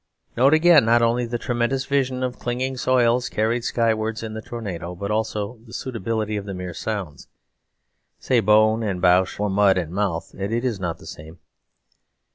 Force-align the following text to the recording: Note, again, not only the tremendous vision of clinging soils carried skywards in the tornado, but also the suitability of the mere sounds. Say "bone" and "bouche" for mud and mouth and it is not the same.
Note, 0.35 0.55
again, 0.55 0.83
not 0.83 1.03
only 1.03 1.27
the 1.27 1.37
tremendous 1.37 1.85
vision 1.85 2.23
of 2.23 2.39
clinging 2.39 2.75
soils 2.75 3.29
carried 3.29 3.63
skywards 3.63 4.23
in 4.23 4.33
the 4.33 4.41
tornado, 4.41 4.95
but 4.95 5.11
also 5.11 5.59
the 5.67 5.73
suitability 5.75 6.37
of 6.37 6.45
the 6.47 6.55
mere 6.55 6.73
sounds. 6.73 7.27
Say 8.17 8.39
"bone" 8.39 8.81
and 8.81 8.99
"bouche" 8.99 9.35
for 9.35 9.47
mud 9.47 9.77
and 9.77 9.91
mouth 9.93 10.33
and 10.35 10.51
it 10.51 10.65
is 10.65 10.79
not 10.79 10.97
the 10.97 11.05
same. 11.05 11.37